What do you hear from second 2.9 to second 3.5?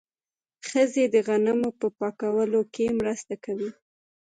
مرسته